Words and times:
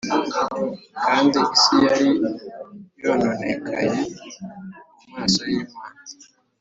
Kandi 1.05 1.37
isi 1.55 1.73
yari 1.85 2.07
yononekaye 3.03 3.97
mu 4.99 5.05
maso 5.13 5.41
y 5.49 5.53
imana 5.63 6.03